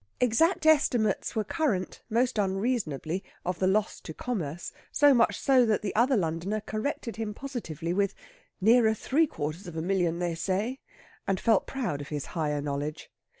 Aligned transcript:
Exact 0.19 0.65
estimates 0.65 1.35
were 1.35 1.43
current, 1.43 2.01
most 2.09 2.39
unreasonably, 2.39 3.23
of 3.45 3.59
the 3.59 3.67
loss 3.67 3.99
to 3.99 4.15
commerce; 4.15 4.73
so 4.91 5.13
much 5.13 5.39
so 5.39 5.63
that 5.63 5.83
the 5.83 5.93
other 5.95 6.17
Londoner 6.17 6.59
corrected 6.59 7.17
him 7.17 7.35
positively 7.35 7.93
with, 7.93 8.15
"Nearer 8.59 8.95
three 8.95 9.27
quarters 9.27 9.67
of 9.67 9.77
a 9.77 9.81
million, 9.83 10.17
they 10.17 10.33
say," 10.33 10.79
and 11.27 11.39
felt 11.39 11.67
proud 11.67 12.01
of 12.01 12.07
his 12.07 12.25
higher 12.33 12.61
knowledge. 12.63 13.11